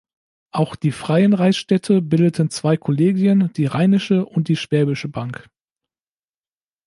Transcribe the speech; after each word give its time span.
Auch 0.49 0.75
die 0.75 0.91
Freien 0.91 1.33
Reichsstädte 1.35 2.01
bildeten 2.01 2.49
zwei 2.49 2.75
Kollegien, 2.75 3.53
die 3.53 3.67
rheinische 3.67 4.25
und 4.25 4.47
die 4.47 4.55
schwäbische 4.55 5.09
Bank. 5.09 5.47